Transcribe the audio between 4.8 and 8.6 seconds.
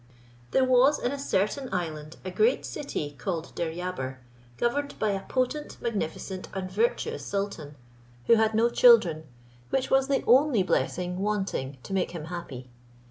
by a potent, magnificent, and virtuous sultan, who had